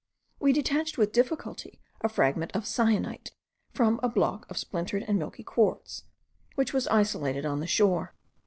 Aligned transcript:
We 0.39 0.51
detached 0.51 0.97
with 0.97 1.11
difficulty 1.11 1.79
a 2.03 2.09
fragment 2.09 2.55
of 2.55 2.65
cyanite 2.65 3.33
from 3.71 3.99
a 4.01 4.09
block 4.09 4.49
of 4.49 4.57
splintered 4.57 5.03
and 5.03 5.19
milky 5.19 5.43
quartz, 5.43 6.05
which 6.55 6.73
was 6.73 6.87
isolated 6.87 7.45
on 7.45 7.59
the 7.59 7.67
shore. 7.67 8.15